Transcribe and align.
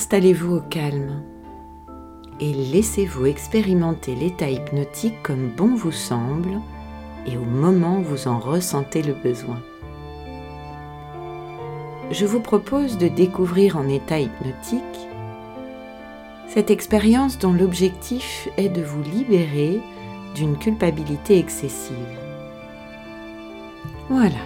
installez-vous 0.00 0.56
au 0.56 0.60
calme 0.60 1.22
et 2.40 2.54
laissez-vous 2.54 3.26
expérimenter 3.26 4.14
l'état 4.14 4.48
hypnotique 4.48 5.22
comme 5.22 5.50
bon 5.50 5.74
vous 5.74 5.92
semble 5.92 6.58
et 7.26 7.36
au 7.36 7.44
moment 7.44 7.98
où 7.98 8.02
vous 8.02 8.26
en 8.26 8.38
ressentez 8.38 9.02
le 9.02 9.12
besoin. 9.12 9.60
Je 12.10 12.24
vous 12.24 12.40
propose 12.40 12.96
de 12.96 13.08
découvrir 13.08 13.76
en 13.76 13.88
état 13.88 14.18
hypnotique 14.18 14.80
cette 16.48 16.70
expérience 16.70 17.38
dont 17.38 17.52
l'objectif 17.52 18.48
est 18.56 18.70
de 18.70 18.82
vous 18.82 19.02
libérer 19.02 19.82
d'une 20.34 20.56
culpabilité 20.56 21.38
excessive. 21.38 21.94
Voilà. 24.08 24.40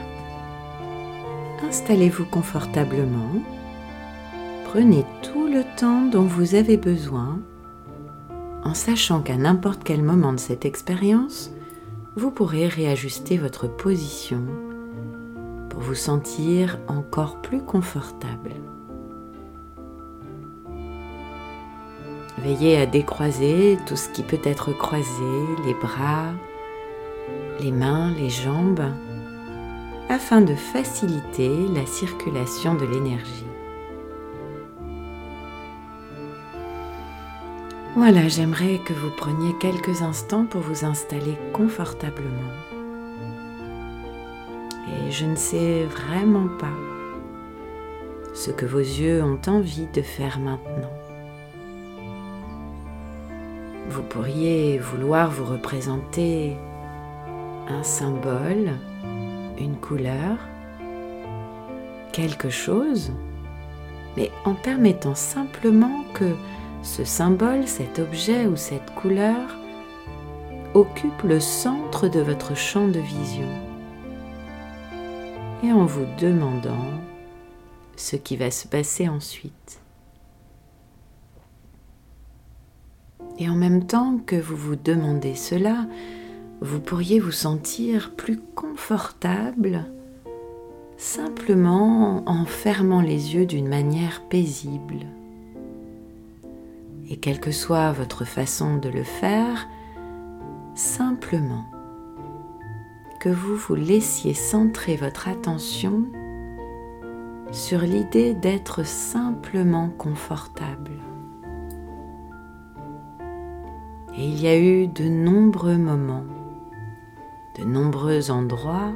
Installez-vous 1.62 2.25
confortablement 2.25 3.31
Prenez 4.75 5.06
tout 5.22 5.47
le 5.47 5.62
temps 5.77 6.03
dont 6.03 6.25
vous 6.25 6.56
avez 6.56 6.77
besoin 6.77 7.39
en 8.64 8.75
sachant 8.75 9.20
qu'à 9.20 9.36
n'importe 9.36 9.84
quel 9.84 10.03
moment 10.03 10.33
de 10.33 10.41
cette 10.41 10.64
expérience, 10.64 11.53
vous 12.16 12.33
pourrez 12.33 12.66
réajuster 12.66 13.39
votre 13.39 13.69
position 13.69 14.42
pour 15.70 15.78
vous 15.78 15.94
sentir 15.94 16.81
encore 16.89 17.41
plus 17.41 17.62
confortable. 17.62 18.50
Veillez 22.38 22.77
à 22.77 22.86
décroiser 22.86 23.78
tout 23.86 23.94
ce 23.94 24.09
qui 24.09 24.25
peut 24.25 24.42
être 24.42 24.72
croisé, 24.72 25.06
les 25.64 25.75
bras, 25.75 26.33
les 27.61 27.70
mains, 27.70 28.11
les 28.11 28.28
jambes, 28.28 28.91
afin 30.09 30.41
de 30.41 30.56
faciliter 30.56 31.69
la 31.72 31.86
circulation 31.86 32.75
de 32.75 32.86
l'énergie. 32.86 33.44
Voilà, 37.97 38.27
j'aimerais 38.27 38.81
que 38.84 38.92
vous 38.92 39.11
preniez 39.11 39.55
quelques 39.61 40.03
instants 40.03 40.47
pour 40.47 40.62
vous 40.62 40.84
installer 40.84 41.39
confortablement. 41.53 42.50
Et 44.89 45.12
je 45.12 45.25
ne 45.25 45.37
sais 45.37 45.84
vraiment 45.84 46.48
pas 46.59 46.75
ce 48.34 48.50
que 48.50 48.67
vos 48.67 48.81
yeux 48.81 49.22
ont 49.22 49.39
envie 49.47 49.87
de 49.95 50.03
faire 50.03 50.41
maintenant. 50.41 50.91
Vous 53.91 54.03
pourriez 54.03 54.78
vouloir 54.78 55.31
vous 55.31 55.45
représenter 55.45 56.56
un 57.69 57.84
symbole, 57.84 58.72
une 59.56 59.77
couleur, 59.77 60.37
quelque 62.12 62.50
chose, 62.50 63.12
mais 64.16 64.32
en 64.44 64.55
permettant 64.55 65.15
simplement 65.15 66.03
que 66.12 66.34
ce 66.84 67.03
symbole, 67.03 67.67
cet 67.67 67.99
objet 67.99 68.47
ou 68.47 68.56
cette 68.56 68.95
couleur 68.95 69.56
occupe 70.75 71.22
le 71.22 71.41
centre 71.41 72.09
de 72.09 72.21
votre 72.21 72.55
champ 72.55 72.87
de 72.87 73.00
vision 73.00 73.49
et 75.65 75.73
en 75.73 75.87
vous 75.87 76.05
demandant 76.21 76.91
ce 77.97 78.17
qui 78.17 78.37
va 78.37 78.50
se 78.50 78.69
passer 78.69 79.09
ensuite. 79.09 79.81
Et 83.39 83.49
en 83.49 83.55
même 83.55 83.87
temps 83.87 84.19
que 84.19 84.37
vous 84.37 84.56
vous 84.56 84.77
demandez 84.77 85.34
cela, 85.34 85.87
vous 86.61 86.81
pourriez 86.81 87.19
vous 87.19 87.33
sentir 87.33 88.12
plus 88.15 88.39
confortable 88.55 89.87
simplement 90.97 92.23
en 92.27 92.44
fermant 92.44 93.00
les 93.00 93.34
yeux 93.34 93.47
d'une 93.47 93.69
manière 93.69 94.23
paisible. 94.28 95.06
Et 97.09 97.16
quelle 97.19 97.41
que 97.41 97.50
soit 97.50 97.92
votre 97.92 98.25
façon 98.25 98.76
de 98.76 98.88
le 98.88 99.03
faire, 99.03 99.69
simplement 100.75 101.65
que 103.20 103.28
vous 103.28 103.56
vous 103.56 103.75
laissiez 103.75 104.34
centrer 104.34 104.97
votre 104.97 105.28
attention 105.28 106.04
sur 107.53 107.81
l'idée 107.81 108.34
d'être 108.34 108.84
simplement 108.84 109.88
confortable. 109.88 110.93
Et 114.16 114.26
il 114.26 114.41
y 114.41 114.47
a 114.47 114.59
eu 114.59 114.87
de 114.87 115.09
nombreux 115.09 115.78
moments, 115.78 116.25
de 117.59 117.64
nombreux 117.64 118.31
endroits, 118.31 118.93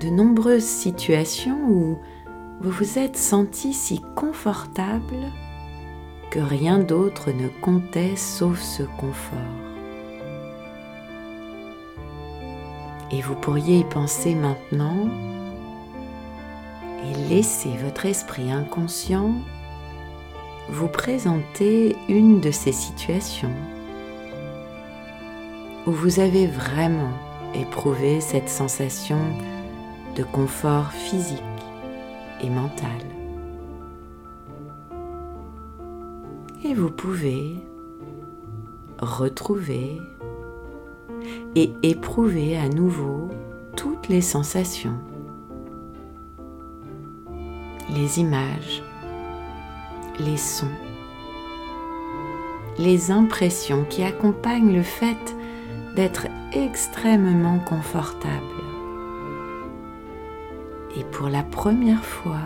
de 0.00 0.08
nombreuses 0.08 0.64
situations 0.64 1.58
où 1.68 1.98
vous 2.60 2.70
vous 2.70 2.98
êtes 2.98 3.16
senti 3.16 3.72
si 3.72 4.00
confortable 4.16 5.16
que 6.30 6.38
rien 6.38 6.78
d'autre 6.78 7.32
ne 7.32 7.48
comptait 7.60 8.16
sauf 8.16 8.60
ce 8.60 8.84
confort. 8.84 9.38
Et 13.10 13.20
vous 13.20 13.34
pourriez 13.34 13.78
y 13.78 13.84
penser 13.84 14.34
maintenant 14.34 15.08
et 17.04 17.28
laisser 17.28 17.70
votre 17.82 18.06
esprit 18.06 18.52
inconscient 18.52 19.34
vous 20.68 20.88
présenter 20.88 21.96
une 22.08 22.40
de 22.40 22.52
ces 22.52 22.72
situations 22.72 23.54
où 25.86 25.90
vous 25.90 26.20
avez 26.20 26.46
vraiment 26.46 27.12
éprouvé 27.54 28.20
cette 28.20 28.48
sensation 28.48 29.18
de 30.14 30.22
confort 30.22 30.92
physique 30.92 31.42
et 32.42 32.50
mental. 32.50 33.09
Et 36.64 36.74
vous 36.74 36.90
pouvez 36.90 37.56
retrouver 39.00 40.00
et 41.54 41.72
éprouver 41.82 42.56
à 42.56 42.68
nouveau 42.68 43.28
toutes 43.76 44.08
les 44.08 44.20
sensations, 44.20 44.98
les 47.94 48.20
images, 48.20 48.82
les 50.18 50.36
sons, 50.36 50.66
les 52.78 53.10
impressions 53.10 53.84
qui 53.88 54.02
accompagnent 54.02 54.74
le 54.74 54.82
fait 54.82 55.36
d'être 55.96 56.26
extrêmement 56.52 57.58
confortable. 57.60 58.44
Et 60.96 61.04
pour 61.04 61.28
la 61.28 61.42
première 61.42 62.04
fois, 62.04 62.40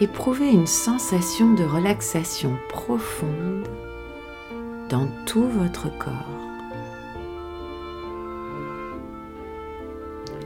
éprouvez 0.00 0.50
une 0.50 0.66
sensation 0.66 1.54
de 1.54 1.64
relaxation 1.64 2.56
profonde 2.68 3.68
dans 4.88 5.08
tout 5.26 5.48
votre 5.48 5.88
corps. 5.98 6.12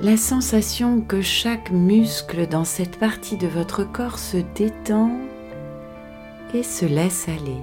La 0.01 0.17
sensation 0.17 1.01
que 1.01 1.21
chaque 1.21 1.71
muscle 1.71 2.49
dans 2.49 2.65
cette 2.65 2.99
partie 2.99 3.37
de 3.37 3.47
votre 3.47 3.85
corps 3.85 4.19
se 4.19 4.39
détend 4.55 5.13
et 6.55 6.63
se 6.63 6.87
laisse 6.87 7.29
aller. 7.29 7.61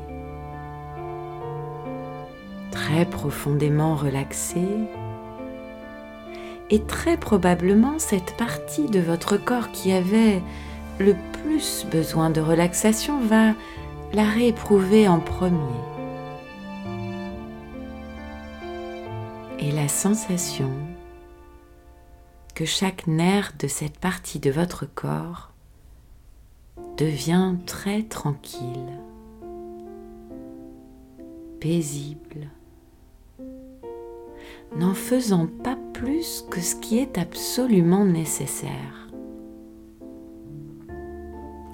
Très 2.72 3.06
profondément 3.06 3.96
relaxé. 3.96 4.62
Et 6.70 6.84
très 6.84 7.18
probablement 7.18 7.98
cette 7.98 8.38
partie 8.38 8.86
de 8.86 9.00
votre 9.00 9.38
corps 9.38 9.72
qui 9.72 9.92
avait 9.92 10.42
le 11.00 11.16
plus 11.44 11.86
besoin 11.90 12.30
de 12.30 12.42
relaxation 12.42 13.22
va 13.22 13.54
la 14.14 14.24
rééprouver 14.24 15.08
en 15.08 15.20
premier. 15.20 15.58
Et 19.60 19.72
la 19.72 19.88
sensation 19.88 20.72
que 22.54 22.66
chaque 22.66 23.08
nerf 23.08 23.54
de 23.58 23.68
cette 23.68 23.98
partie 23.98 24.40
de 24.40 24.52
votre 24.52 24.86
corps 24.86 25.52
devient 26.98 27.56
très 27.66 28.04
tranquille, 28.04 29.00
paisible, 31.62 32.50
n'en 34.76 34.94
faisant 34.94 35.48
pas 35.64 35.78
plus 35.94 36.44
que 36.50 36.60
ce 36.60 36.76
qui 36.76 37.00
est 37.00 37.18
absolument 37.18 38.06
nécessaire 38.06 39.09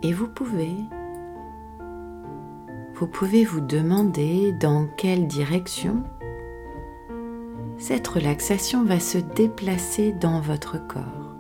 Et 0.04 0.14
vous 0.14 0.28
pouvez 0.28 0.76
vous 2.96 3.08
pouvez 3.08 3.44
vous 3.44 3.60
demander 3.60 4.54
dans 4.54 4.88
quelle 4.96 5.28
direction 5.28 6.04
cette 7.78 8.08
relaxation 8.08 8.86
va 8.86 9.02
se 9.02 9.18
déplacer 9.18 10.14
dans 10.14 10.40
votre 10.40 10.78
corps 10.88 11.36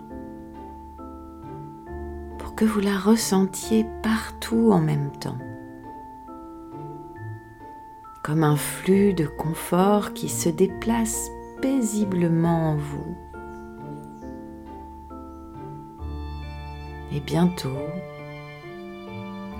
pour 2.37 2.55
que 2.55 2.65
vous 2.65 2.81
la 2.81 2.97
ressentiez 2.97 3.85
partout 4.03 4.71
en 4.73 4.81
même 4.81 5.13
temps, 5.13 5.37
comme 8.21 8.43
un 8.43 8.57
flux 8.57 9.13
de 9.13 9.25
confort 9.25 10.11
qui 10.11 10.27
se 10.27 10.49
déplace 10.49 11.29
paisiblement 11.61 12.71
en 12.71 12.75
vous. 12.75 13.15
Et 17.13 17.21
bientôt, 17.21 17.77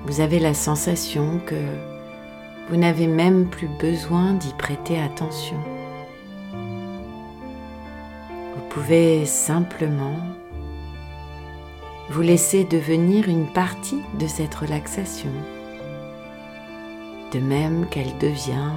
vous 0.05 0.21
avez 0.21 0.39
la 0.39 0.53
sensation 0.53 1.39
que 1.47 1.55
vous 2.69 2.77
n'avez 2.77 3.07
même 3.07 3.47
plus 3.47 3.67
besoin 3.79 4.33
d'y 4.33 4.53
prêter 4.53 4.99
attention. 4.99 5.57
Vous 8.55 8.61
pouvez 8.69 9.25
simplement 9.25 10.17
vous 12.09 12.21
laisser 12.21 12.63
devenir 12.65 13.27
une 13.29 13.47
partie 13.47 14.01
de 14.19 14.27
cette 14.27 14.53
relaxation, 14.53 15.31
de 17.31 17.39
même 17.39 17.87
qu'elle 17.89 18.15
devient 18.19 18.73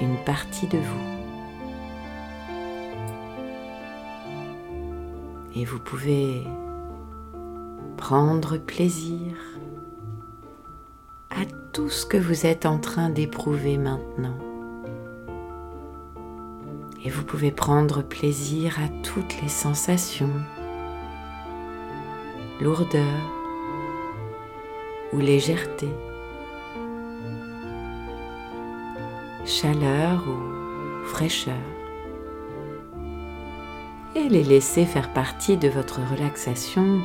une 0.00 0.16
partie 0.26 0.66
de 0.66 0.78
vous. 0.78 1.12
Et 5.54 5.64
vous 5.64 5.78
pouvez 5.78 6.42
prendre 7.96 8.58
plaisir 8.58 9.36
à 11.32 11.44
tout 11.72 11.88
ce 11.88 12.04
que 12.04 12.16
vous 12.16 12.46
êtes 12.46 12.66
en 12.66 12.78
train 12.78 13.08
d'éprouver 13.08 13.78
maintenant. 13.78 14.36
Et 17.04 17.10
vous 17.10 17.24
pouvez 17.24 17.50
prendre 17.50 18.02
plaisir 18.02 18.78
à 18.78 18.88
toutes 19.02 19.40
les 19.42 19.48
sensations, 19.48 20.32
lourdeur 22.60 23.02
ou 25.12 25.18
légèreté, 25.18 25.88
chaleur 29.44 30.24
ou 30.28 31.06
fraîcheur, 31.06 31.54
et 34.14 34.28
les 34.28 34.44
laisser 34.44 34.84
faire 34.84 35.12
partie 35.12 35.56
de 35.56 35.68
votre 35.68 36.00
relaxation 36.02 37.00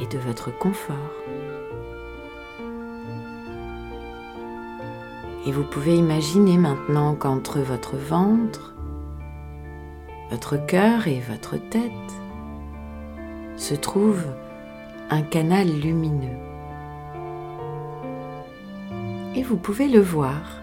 et 0.00 0.06
de 0.06 0.18
votre 0.18 0.50
confort. 0.58 0.96
Et 5.46 5.52
vous 5.52 5.64
pouvez 5.64 5.96
imaginer 5.96 6.56
maintenant 6.56 7.14
qu'entre 7.14 7.58
votre 7.60 7.96
ventre, 7.96 8.74
votre 10.30 10.56
cœur 10.56 11.06
et 11.06 11.20
votre 11.20 11.56
tête 11.56 11.92
se 13.56 13.74
trouve 13.74 14.24
un 15.10 15.22
canal 15.22 15.68
lumineux. 15.68 16.38
Et 19.34 19.42
vous 19.42 19.56
pouvez 19.56 19.88
le 19.88 20.00
voir. 20.00 20.62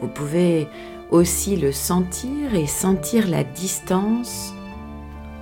Vous 0.00 0.08
pouvez 0.08 0.68
aussi 1.10 1.56
le 1.56 1.72
sentir 1.72 2.54
et 2.54 2.66
sentir 2.66 3.26
la 3.26 3.42
distance 3.42 4.54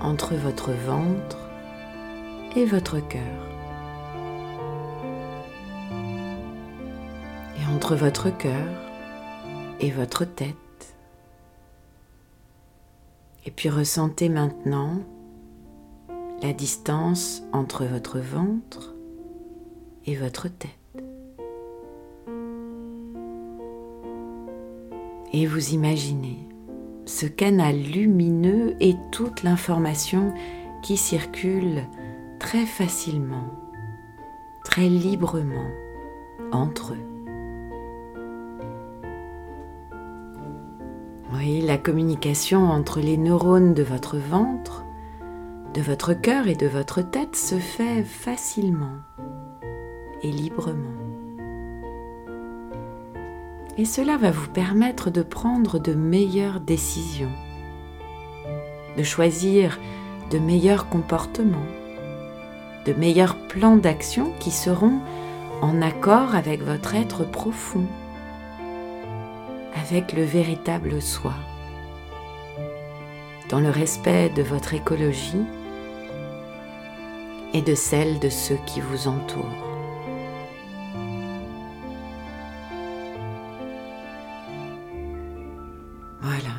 entre 0.01 0.35
votre 0.35 0.71
ventre 0.73 1.39
et 2.57 2.65
votre 2.65 3.07
cœur. 3.07 3.52
Entre 7.83 7.97
votre 7.97 8.31
cœur 8.31 8.69
et 9.81 9.91
votre 9.91 10.25
tête. 10.25 10.95
Et 13.45 13.51
puis 13.51 13.69
ressentez 13.69 14.29
maintenant 14.29 15.01
la 16.43 16.53
distance 16.53 17.43
entre 17.53 17.85
votre 17.85 18.21
ventre 18.21 18.95
et 20.07 20.15
votre 20.15 20.47
tête. 20.47 20.71
Et 25.33 25.45
vous 25.47 25.71
imaginez 25.71 26.39
ce 27.05 27.27
canal 27.27 27.77
lumineux 27.77 28.77
et 28.79 28.95
toute 29.11 29.43
l'information 29.43 30.33
qui 30.85 30.97
circule 30.97 31.83
très 32.39 32.65
facilement, 32.65 33.51
très 34.63 34.89
librement 34.89 35.67
entre 36.53 36.93
eux. 36.93 37.12
La 41.45 41.77
communication 41.77 42.71
entre 42.71 43.01
les 43.01 43.17
neurones 43.17 43.75
de 43.75 43.83
votre 43.83 44.17
ventre, 44.17 44.85
de 45.75 45.81
votre 45.81 46.15
cœur 46.15 46.47
et 46.47 46.55
de 46.55 46.69
votre 46.69 47.03
tête 47.03 47.35
se 47.35 47.57
fait 47.57 48.05
facilement 48.05 49.01
et 50.23 50.31
librement. 50.31 50.95
Et 53.77 53.85
cela 53.85 54.17
va 54.19 54.31
vous 54.31 54.51
permettre 54.51 55.11
de 55.11 55.23
prendre 55.23 55.81
de 55.81 55.95
meilleures 55.95 56.61
décisions, 56.61 57.33
de 58.97 59.03
choisir 59.03 59.81
de 60.31 60.39
meilleurs 60.39 60.89
comportements, 60.89 61.67
de 62.87 62.93
meilleurs 62.93 63.37
plans 63.49 63.77
d'action 63.77 64.33
qui 64.39 64.53
seront 64.53 65.01
en 65.61 65.83
accord 65.83 66.37
avec 66.37 66.63
votre 66.63 66.95
être 66.95 67.29
profond 67.29 67.89
avec 69.93 70.15
le 70.15 70.25
véritable 70.25 71.03
soi, 71.03 71.35
dans 73.51 73.61
le 73.61 73.69
respect 73.69 74.31
de 74.31 74.43
votre 74.43 74.73
écologie 74.73 75.45
et 77.53 77.61
de 77.61 77.75
celle 77.75 78.19
de 78.19 78.31
ceux 78.31 78.57
qui 78.65 78.81
vous 78.81 79.07
entourent. 79.07 79.45
Voilà. 86.23 86.55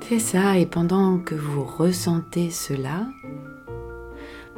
Faites 0.00 0.20
ça 0.20 0.58
et 0.58 0.66
pendant 0.66 1.18
que 1.18 1.36
vous 1.36 1.62
ressentez 1.62 2.50
cela, 2.50 3.06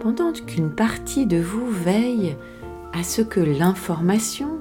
pendant 0.01 0.33
qu'une 0.33 0.71
partie 0.71 1.27
de 1.27 1.37
vous 1.39 1.69
veille 1.69 2.39
à 2.95 3.03
ce 3.03 3.21
que 3.21 3.41
l'information 3.41 4.54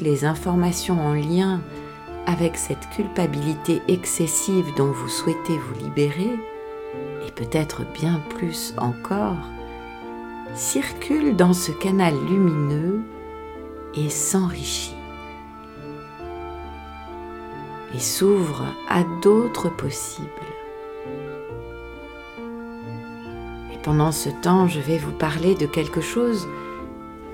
les 0.00 0.24
informations 0.24 1.00
en 1.00 1.14
lien 1.14 1.60
avec 2.26 2.56
cette 2.56 2.88
culpabilité 2.90 3.82
excessive 3.88 4.72
dont 4.76 4.92
vous 4.92 5.08
souhaitez 5.08 5.56
vous 5.58 5.84
libérer, 5.84 6.30
et 7.26 7.30
peut-être 7.32 7.82
bien 7.94 8.20
plus 8.36 8.74
encore, 8.78 9.36
circulent 10.54 11.36
dans 11.36 11.52
ce 11.52 11.72
canal 11.72 12.14
lumineux 12.28 13.00
et 13.94 14.08
s'enrichit 14.08 14.94
et 17.94 17.98
s'ouvre 17.98 18.66
à 18.88 19.02
d'autres 19.22 19.68
possibles. 19.68 20.28
Et 23.72 23.78
pendant 23.82 24.12
ce 24.12 24.28
temps, 24.42 24.68
je 24.68 24.80
vais 24.80 24.98
vous 24.98 25.12
parler 25.12 25.54
de 25.54 25.66
quelque 25.66 26.00
chose 26.00 26.46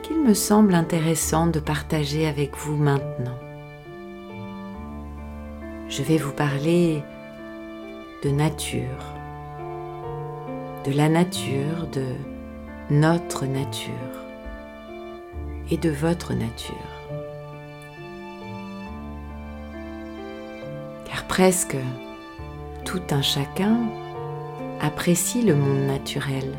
qu'il 0.07 0.23
me 0.23 0.35
semble 0.35 0.75
intéressant 0.75 1.49
de 1.49 1.59
partager 1.59 2.29
avec 2.29 2.57
vous 2.57 2.77
maintenant. 2.77 3.39
Je 5.89 6.03
vais 6.03 6.17
vous 6.17 6.33
parler 6.33 7.03
de 8.23 8.31
nature, 8.31 9.15
de 10.85 10.93
la 10.93 11.09
nature, 11.09 11.89
de 11.93 12.05
notre 12.89 13.47
nature 13.47 13.93
et 15.73 15.77
de 15.77 15.91
votre 15.91 16.35
nature. 16.35 16.77
Car 21.07 21.25
presque 21.27 21.79
tout 22.85 23.03
un 23.11 23.23
chacun 23.23 23.79
apprécie 24.81 25.43
le 25.43 25.57
monde 25.57 25.87
naturel 25.87 26.53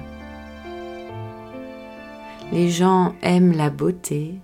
les 2.51 2.69
gens 2.69 3.13
aiment 3.21 3.51
la 3.51 3.69
beauté 3.69 4.35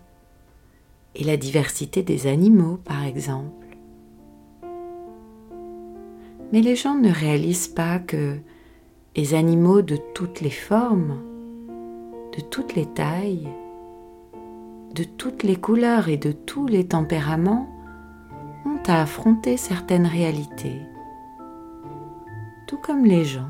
et 1.15 1.23
la 1.23 1.37
diversité 1.37 2.03
des 2.03 2.27
animaux, 2.27 2.77
par 2.83 3.03
exemple. 3.03 3.77
Mais 6.51 6.61
les 6.61 6.75
gens 6.75 6.95
ne 6.95 7.09
réalisent 7.09 7.67
pas 7.67 7.99
que 7.99 8.37
les 9.15 9.33
animaux 9.33 9.81
de 9.81 9.97
toutes 10.13 10.41
les 10.41 10.49
formes, 10.49 11.17
de 12.35 12.41
toutes 12.41 12.75
les 12.75 12.85
tailles, 12.85 13.49
de 14.93 15.03
toutes 15.03 15.43
les 15.43 15.55
couleurs 15.55 16.09
et 16.09 16.17
de 16.17 16.31
tous 16.31 16.67
les 16.67 16.87
tempéraments 16.87 17.69
ont 18.65 18.79
à 18.87 19.01
affronter 19.01 19.57
certaines 19.57 20.05
réalités, 20.05 20.81
tout 22.67 22.77
comme 22.77 23.05
les 23.05 23.23
gens. 23.23 23.49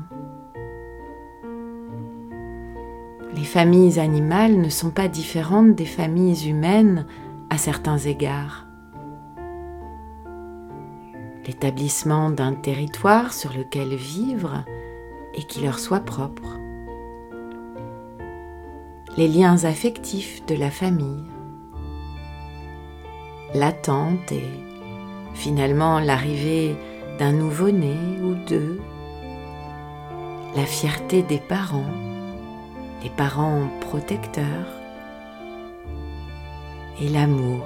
Les 3.36 3.44
familles 3.44 3.98
animales 3.98 4.60
ne 4.60 4.68
sont 4.68 4.90
pas 4.90 5.08
différentes 5.08 5.74
des 5.74 5.86
familles 5.86 6.48
humaines 6.48 7.04
à 7.50 7.58
certains 7.58 7.98
égards. 7.98 8.66
L'établissement 11.44 12.30
d'un 12.30 12.54
territoire 12.54 13.32
sur 13.32 13.52
lequel 13.52 13.94
vivre 13.96 14.64
et 15.34 15.42
qui 15.42 15.62
leur 15.62 15.80
soit 15.80 16.00
propre. 16.00 16.58
Les 19.16 19.28
liens 19.28 19.64
affectifs 19.64 20.46
de 20.46 20.54
la 20.54 20.70
famille. 20.70 21.24
L'attente 23.52 24.30
et 24.30 24.48
finalement 25.34 25.98
l'arrivée 25.98 26.76
d'un 27.18 27.32
nouveau-né 27.32 27.96
ou 28.22 28.34
deux. 28.48 28.80
La 30.54 30.66
fierté 30.66 31.22
des 31.22 31.38
parents, 31.38 32.13
les 33.04 33.10
parents 33.10 33.68
protecteurs. 33.82 34.66
Et 37.00 37.08
l'amour 37.08 37.60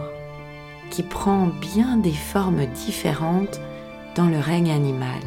qui 0.90 1.04
prend 1.04 1.46
bien 1.46 1.96
des 1.96 2.12
formes 2.12 2.66
différentes 2.66 3.60
dans 4.16 4.26
le 4.26 4.38
règne 4.38 4.72
animal. 4.72 5.20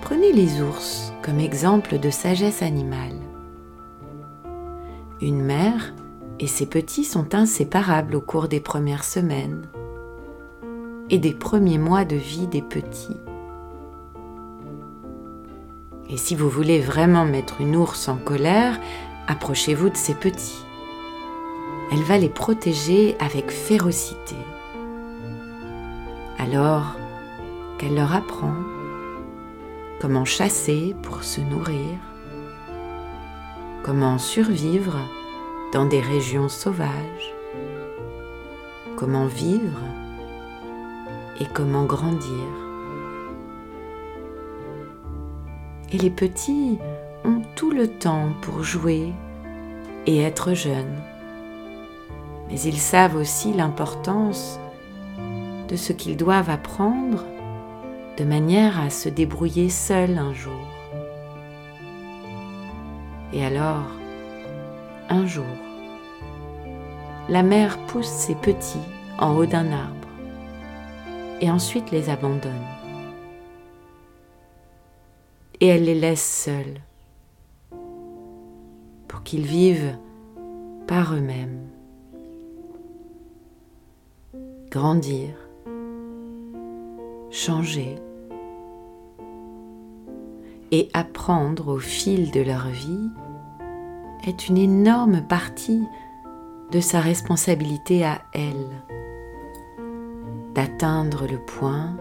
Prenez 0.00 0.32
les 0.32 0.62
ours 0.62 1.12
comme 1.20 1.40
exemple 1.40 1.98
de 1.98 2.10
sagesse 2.10 2.62
animale. 2.62 3.20
Une 5.20 5.42
mère 5.42 5.94
et 6.38 6.46
ses 6.46 6.66
petits 6.66 7.04
sont 7.04 7.34
inséparables 7.34 8.14
au 8.14 8.20
cours 8.20 8.48
des 8.48 8.60
premières 8.60 9.04
semaines 9.04 9.68
et 11.10 11.18
des 11.18 11.32
premiers 11.32 11.78
mois 11.78 12.04
de 12.04 12.16
vie 12.16 12.46
des 12.46 12.62
petits. 12.62 13.16
Et 16.08 16.16
si 16.16 16.36
vous 16.36 16.48
voulez 16.48 16.80
vraiment 16.80 17.24
mettre 17.24 17.60
une 17.60 17.76
ours 17.76 18.08
en 18.08 18.16
colère, 18.16 18.78
approchez-vous 19.26 19.90
de 19.90 19.96
ses 19.96 20.14
petits. 20.14 20.64
Elle 21.90 22.02
va 22.02 22.18
les 22.18 22.28
protéger 22.28 23.16
avec 23.18 23.50
férocité. 23.50 24.36
Alors 26.38 26.94
qu'elle 27.78 27.94
leur 27.94 28.14
apprend 28.14 28.54
comment 30.00 30.24
chasser 30.24 30.94
pour 31.02 31.24
se 31.24 31.40
nourrir, 31.40 31.98
comment 33.82 34.18
survivre 34.18 34.96
dans 35.72 35.86
des 35.86 36.00
régions 36.00 36.48
sauvages, 36.48 37.34
comment 38.96 39.26
vivre 39.26 39.80
et 41.40 41.46
comment 41.46 41.84
grandir. 41.84 42.65
Et 45.92 45.98
les 45.98 46.10
petits 46.10 46.78
ont 47.24 47.42
tout 47.54 47.70
le 47.70 47.88
temps 47.88 48.28
pour 48.42 48.62
jouer 48.62 49.12
et 50.06 50.20
être 50.20 50.54
jeunes, 50.54 51.00
mais 52.48 52.60
ils 52.60 52.78
savent 52.78 53.16
aussi 53.16 53.52
l'importance 53.52 54.58
de 55.68 55.76
ce 55.76 55.92
qu'ils 55.92 56.16
doivent 56.16 56.50
apprendre 56.50 57.24
de 58.16 58.24
manière 58.24 58.80
à 58.80 58.90
se 58.90 59.08
débrouiller 59.08 59.68
seuls 59.68 60.18
un 60.18 60.32
jour. 60.32 60.66
Et 63.32 63.44
alors, 63.44 63.84
un 65.08 65.26
jour, 65.26 65.44
la 67.28 67.42
mère 67.42 67.78
pousse 67.86 68.06
ses 68.06 68.34
petits 68.34 68.78
en 69.18 69.34
haut 69.36 69.46
d'un 69.46 69.72
arbre 69.72 70.08
et 71.40 71.50
ensuite 71.50 71.90
les 71.90 72.08
abandonne. 72.08 72.75
Et 75.60 75.68
elle 75.68 75.84
les 75.84 75.94
laisse 75.94 76.44
seuls 76.44 76.80
pour 79.08 79.22
qu'ils 79.22 79.46
vivent 79.46 79.96
par 80.86 81.14
eux-mêmes, 81.14 81.68
grandir, 84.70 85.30
changer 87.30 87.96
et 90.70 90.88
apprendre 90.92 91.68
au 91.68 91.78
fil 91.78 92.30
de 92.30 92.40
leur 92.40 92.68
vie 92.68 93.08
est 94.26 94.48
une 94.48 94.58
énorme 94.58 95.22
partie 95.22 95.82
de 96.72 96.80
sa 96.80 97.00
responsabilité 97.00 98.04
à 98.04 98.22
elle, 98.32 98.82
d'atteindre 100.54 101.26
le 101.26 101.38
point 101.38 101.96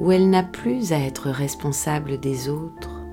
où 0.00 0.12
elle 0.12 0.30
n'a 0.30 0.42
plus 0.42 0.92
à 0.92 0.98
être 0.98 1.30
responsable 1.30 2.18
des 2.18 2.48
autres. 2.48 3.04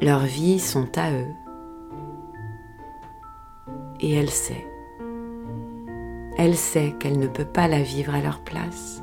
Leurs 0.00 0.24
vies 0.24 0.58
sont 0.58 0.88
à 0.96 1.12
eux 1.12 1.34
et 4.00 4.14
elle 4.14 4.30
sait. 4.30 4.66
Elle 6.38 6.56
sait 6.56 6.94
qu'elle 6.98 7.18
ne 7.18 7.28
peut 7.28 7.46
pas 7.46 7.66
la 7.66 7.80
vivre 7.80 8.14
à 8.14 8.20
leur 8.20 8.40
place, 8.40 9.02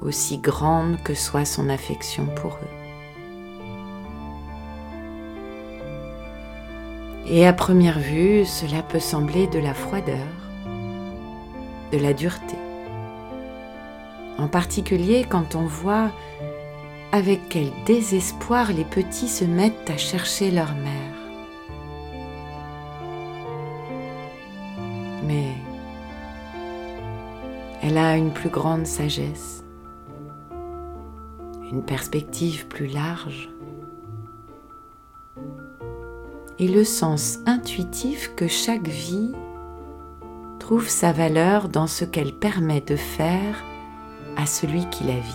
aussi 0.00 0.38
grande 0.38 1.00
que 1.04 1.14
soit 1.14 1.44
son 1.44 1.68
affection 1.68 2.26
pour 2.26 2.54
eux. 2.54 2.80
Et 7.26 7.46
à 7.46 7.52
première 7.52 8.00
vue, 8.00 8.44
cela 8.44 8.82
peut 8.82 8.98
sembler 8.98 9.46
de 9.46 9.60
la 9.60 9.74
froideur, 9.74 10.26
de 11.92 11.98
la 11.98 12.12
dureté. 12.12 12.56
En 14.40 14.48
particulier 14.48 15.26
quand 15.28 15.54
on 15.54 15.66
voit 15.66 16.10
avec 17.12 17.40
quel 17.50 17.70
désespoir 17.84 18.72
les 18.72 18.84
petits 18.84 19.28
se 19.28 19.44
mettent 19.44 19.90
à 19.90 19.98
chercher 19.98 20.50
leur 20.50 20.74
mère. 20.74 21.16
Mais 25.26 25.52
elle 27.82 27.98
a 27.98 28.16
une 28.16 28.32
plus 28.32 28.48
grande 28.48 28.86
sagesse, 28.86 29.62
une 31.70 31.82
perspective 31.82 32.66
plus 32.66 32.86
large 32.86 33.50
et 36.58 36.68
le 36.68 36.84
sens 36.84 37.40
intuitif 37.44 38.34
que 38.36 38.48
chaque 38.48 38.88
vie 38.88 39.32
trouve 40.58 40.88
sa 40.88 41.12
valeur 41.12 41.68
dans 41.68 41.86
ce 41.86 42.06
qu'elle 42.06 42.32
permet 42.32 42.80
de 42.80 42.96
faire 42.96 43.64
à 44.36 44.46
celui 44.46 44.86
qui 44.86 45.04
la 45.04 45.14
vit. 45.14 45.34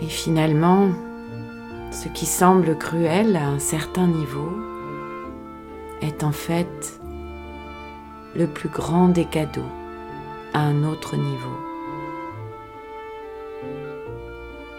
Et 0.00 0.08
finalement, 0.08 0.88
ce 1.90 2.08
qui 2.08 2.26
semble 2.26 2.76
cruel 2.76 3.36
à 3.36 3.46
un 3.46 3.58
certain 3.58 4.06
niveau 4.06 4.52
est 6.00 6.24
en 6.24 6.32
fait 6.32 7.00
le 8.34 8.46
plus 8.46 8.68
grand 8.68 9.08
des 9.08 9.26
cadeaux 9.26 9.70
à 10.54 10.60
un 10.60 10.84
autre 10.84 11.16
niveau, 11.16 11.56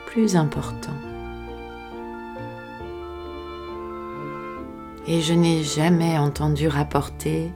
plus 0.07 0.35
important. 0.35 0.93
et 5.07 5.21
je 5.21 5.33
n'ai 5.33 5.63
jamais 5.63 6.17
entendu 6.17 6.67
rapporter 6.67 7.51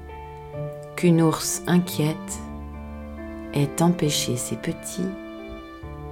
qu'une 0.98 1.22
ours 1.22 1.62
inquiète 1.68 2.42
ait 3.54 3.84
empêché 3.84 4.36
ses 4.36 4.56
petits 4.56 5.08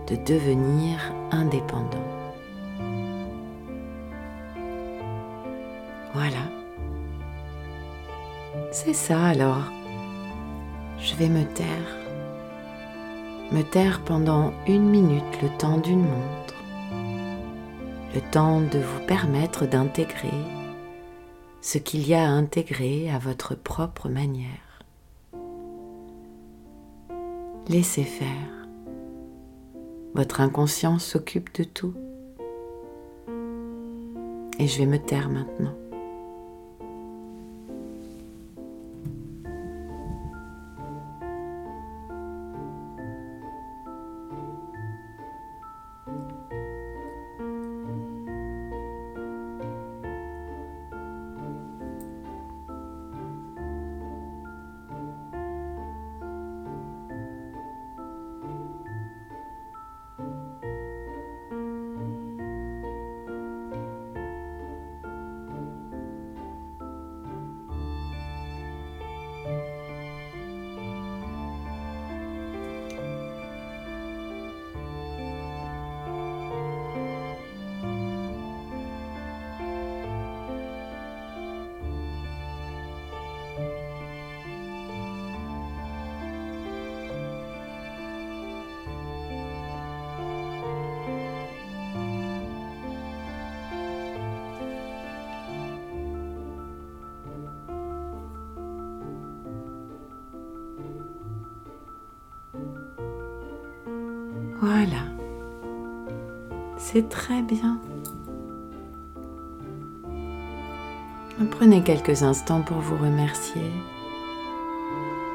de 0.08 0.15
devenir 0.15 1.00
indépendants. 1.32 1.98
Voilà. 6.13 6.38
C'est 8.72 8.94
ça 8.94 9.25
alors. 9.25 9.72
Je 11.00 11.15
vais 11.15 11.30
me 11.30 11.44
taire. 11.46 11.98
Me 13.51 13.63
taire 13.63 14.01
pendant 14.01 14.54
une 14.68 14.88
minute 14.88 15.42
le 15.42 15.50
temps 15.58 15.80
d'une 15.80 16.04
montre. 16.04 16.54
Le 18.13 18.22
temps 18.22 18.62
de 18.62 18.77
vous 18.77 19.06
permettre 19.08 19.65
d'intégrer 19.65 20.30
ce 21.60 21.80
qu'il 21.80 22.08
y 22.08 22.13
a 22.13 22.22
à 22.22 22.30
intégrer 22.30 23.10
à 23.10 23.18
votre 23.18 23.56
propre 23.56 24.10
manière. 24.10 24.65
Laissez 27.68 28.04
faire. 28.04 28.68
Votre 30.14 30.40
inconscience 30.42 31.04
s'occupe 31.04 31.54
de 31.58 31.64
tout. 31.64 31.96
Et 34.60 34.68
je 34.68 34.78
vais 34.78 34.86
me 34.86 34.98
taire 34.98 35.30
maintenant. 35.30 35.74
Voilà. 104.66 105.04
C'est 106.80 107.08
très 107.08 107.44
bien. 107.44 107.80
Prenez 111.52 111.84
quelques 111.84 112.24
instants 112.24 112.64
pour 112.64 112.78
vous 112.78 112.98
remercier 112.98 113.70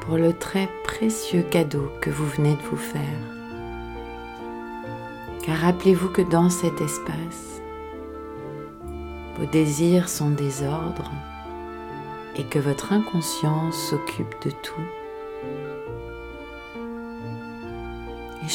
pour 0.00 0.16
le 0.16 0.32
très 0.32 0.68
précieux 0.82 1.42
cadeau 1.42 1.92
que 2.00 2.10
vous 2.10 2.26
venez 2.26 2.56
de 2.56 2.62
vous 2.62 2.76
faire. 2.76 3.20
Car 5.44 5.58
rappelez-vous 5.58 6.08
que 6.08 6.22
dans 6.22 6.50
cet 6.50 6.80
espace, 6.80 7.62
vos 9.38 9.46
désirs 9.46 10.08
sont 10.08 10.30
des 10.30 10.64
ordres 10.64 11.12
et 12.34 12.42
que 12.42 12.58
votre 12.58 12.92
inconscience 12.92 13.76
s'occupe 13.76 14.34
de 14.44 14.50
tout. 14.50 14.99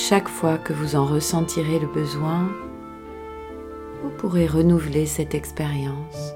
Chaque 0.07 0.29
fois 0.29 0.59
que 0.59 0.71
vous 0.71 0.95
en 0.95 1.03
ressentirez 1.03 1.79
le 1.79 1.87
besoin, 1.87 2.47
vous 4.03 4.11
pourrez 4.19 4.45
renouveler 4.45 5.07
cette 5.07 5.33
expérience 5.33 6.35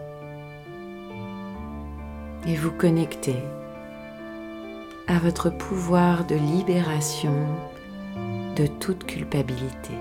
et 2.47 2.55
vous 2.55 2.71
connecter 2.71 3.35
à 5.07 5.19
votre 5.19 5.51
pouvoir 5.51 6.25
de 6.25 6.33
libération 6.33 7.45
de 8.55 8.65
toute 8.65 9.05
culpabilité. 9.05 9.93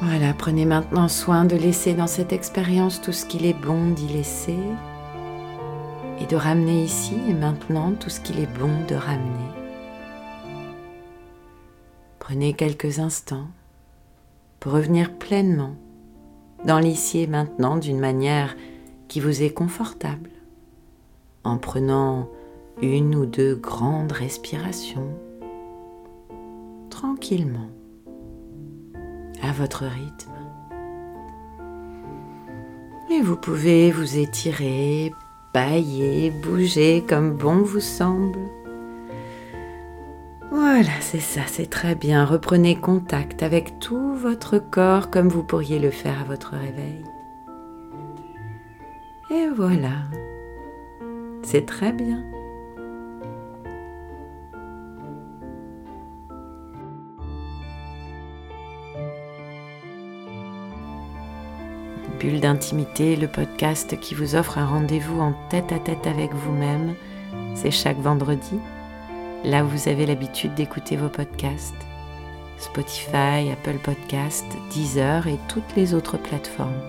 Voilà, 0.00 0.32
prenez 0.32 0.64
maintenant 0.64 1.08
soin 1.08 1.44
de 1.44 1.56
laisser 1.56 1.92
dans 1.92 2.06
cette 2.06 2.32
expérience 2.32 3.02
tout 3.02 3.12
ce 3.12 3.26
qu'il 3.26 3.44
est 3.44 3.60
bon 3.60 3.90
d'y 3.90 4.08
laisser 4.08 4.56
et 6.20 6.26
de 6.26 6.36
ramener 6.36 6.84
ici 6.84 7.16
et 7.28 7.34
maintenant 7.34 7.92
tout 7.92 8.10
ce 8.10 8.20
qu'il 8.20 8.38
est 8.38 8.58
bon 8.58 8.70
de 8.88 8.94
ramener. 8.94 9.50
Prenez 12.18 12.52
quelques 12.52 12.98
instants 12.98 13.48
pour 14.60 14.72
revenir 14.72 15.12
pleinement 15.18 15.74
dans 16.64 16.78
l'ici 16.78 17.20
et 17.20 17.26
maintenant 17.26 17.76
d'une 17.76 17.98
manière 17.98 18.56
qui 19.08 19.20
vous 19.20 19.42
est 19.42 19.50
confortable, 19.50 20.30
en 21.44 21.58
prenant 21.58 22.28
une 22.80 23.14
ou 23.14 23.26
deux 23.26 23.54
grandes 23.54 24.12
respirations, 24.12 25.10
tranquillement, 26.88 27.68
à 29.42 29.52
votre 29.52 29.84
rythme. 29.84 30.30
Et 33.10 33.20
vous 33.20 33.36
pouvez 33.36 33.90
vous 33.90 34.16
étirer, 34.16 35.12
bailler, 35.52 36.30
bouger 36.30 37.04
comme 37.06 37.36
bon 37.36 37.62
vous 37.62 37.80
semble. 37.80 38.40
Voilà, 40.50 40.92
c'est 41.00 41.20
ça, 41.20 41.42
c'est 41.46 41.70
très 41.70 41.94
bien. 41.94 42.24
Reprenez 42.24 42.76
contact 42.76 43.42
avec 43.42 43.78
tout 43.78 44.14
votre 44.14 44.58
corps 44.58 45.10
comme 45.10 45.28
vous 45.28 45.42
pourriez 45.42 45.78
le 45.78 45.90
faire 45.90 46.20
à 46.20 46.24
votre 46.24 46.52
réveil. 46.52 47.04
Et 49.30 49.48
voilà, 49.48 50.04
c'est 51.42 51.64
très 51.64 51.92
bien. 51.92 52.22
D'intimité, 62.22 63.16
le 63.16 63.26
podcast 63.26 63.98
qui 63.98 64.14
vous 64.14 64.36
offre 64.36 64.56
un 64.56 64.64
rendez-vous 64.64 65.20
en 65.20 65.34
tête 65.50 65.72
à 65.72 65.80
tête 65.80 66.06
avec 66.06 66.32
vous-même, 66.32 66.94
c'est 67.56 67.72
chaque 67.72 67.98
vendredi 67.98 68.60
là 69.44 69.64
où 69.64 69.68
vous 69.68 69.88
avez 69.88 70.06
l'habitude 70.06 70.54
d'écouter 70.54 70.96
vos 70.96 71.08
podcasts. 71.08 71.74
Spotify, 72.58 73.50
Apple 73.50 73.78
Podcasts, 73.82 74.56
Deezer 74.70 75.26
et 75.26 75.38
toutes 75.48 75.74
les 75.74 75.94
autres 75.94 76.16
plateformes. 76.16 76.80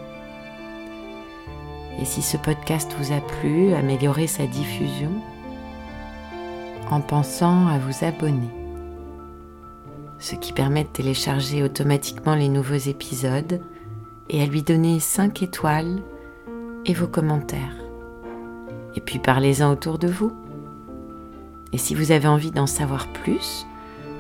Et 2.00 2.06
si 2.06 2.22
ce 2.22 2.38
podcast 2.38 2.96
vous 3.00 3.12
a 3.12 3.20
plu, 3.20 3.74
améliorez 3.74 4.28
sa 4.28 4.46
diffusion 4.46 5.10
en 6.92 7.02
pensant 7.02 7.66
à 7.68 7.80
vous 7.80 8.06
abonner, 8.06 8.52
ce 10.20 10.36
qui 10.36 10.54
permet 10.54 10.84
de 10.84 10.90
télécharger 10.90 11.64
automatiquement 11.64 12.36
les 12.36 12.50
nouveaux 12.50 12.76
épisodes 12.76 13.60
et 14.30 14.42
à 14.42 14.46
lui 14.46 14.64
donner 14.64 15.00
5 15.00 15.44
étoiles 15.44 16.02
et 16.86 16.94
vos 16.94 17.08
commentaires. 17.08 17.76
Et 18.96 19.02
puis 19.02 19.20
parlez-en 19.20 19.72
autour 19.72 19.98
de 19.98 20.08
vous. 20.08 20.32
Et 21.72 21.78
si 21.78 21.96
vous 21.96 22.12
avez 22.12 22.28
envie 22.28 22.52
d'en 22.52 22.68
savoir 22.68 23.08
plus, 23.08 23.66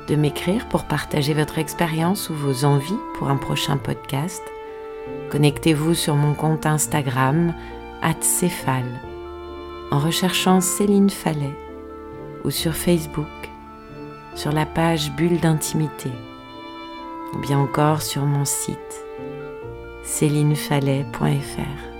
de 0.07 0.15
m'écrire 0.15 0.67
pour 0.69 0.85
partager 0.85 1.33
votre 1.33 1.59
expérience 1.59 2.29
ou 2.29 2.33
vos 2.33 2.65
envies 2.65 2.99
pour 3.15 3.29
un 3.29 3.37
prochain 3.37 3.77
podcast, 3.77 4.41
connectez-vous 5.29 5.93
sur 5.93 6.15
mon 6.15 6.33
compte 6.33 6.65
Instagram 6.65 7.53
@céphale 8.19 8.99
en 9.91 9.99
recherchant 9.99 10.59
Céline 10.59 11.09
Fallet 11.09 11.55
ou 12.43 12.49
sur 12.49 12.73
Facebook 12.73 13.27
sur 14.35 14.51
la 14.51 14.65
page 14.65 15.11
Bulle 15.11 15.39
d'intimité 15.39 16.09
ou 17.33 17.37
bien 17.39 17.59
encore 17.59 18.01
sur 18.01 18.25
mon 18.25 18.45
site 18.45 19.05
célinefallet.fr. 20.03 21.92